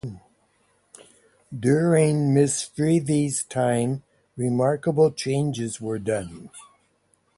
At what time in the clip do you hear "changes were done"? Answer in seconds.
5.11-6.49